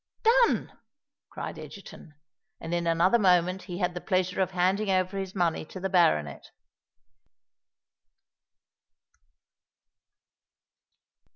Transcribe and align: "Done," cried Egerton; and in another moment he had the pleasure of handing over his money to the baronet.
"Done," 0.23 0.71
cried 1.29 1.59
Egerton; 1.59 2.15
and 2.59 2.73
in 2.73 2.87
another 2.87 3.19
moment 3.19 3.61
he 3.69 3.77
had 3.77 3.93
the 3.93 4.01
pleasure 4.01 4.41
of 4.41 4.49
handing 4.49 4.89
over 4.89 5.15
his 5.19 5.35
money 5.35 5.63
to 5.65 5.79
the 5.79 5.89
baronet. 5.91 6.49